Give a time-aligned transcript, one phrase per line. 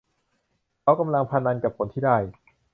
[0.81, 2.17] เขากำลังพนันกับผลที่ได้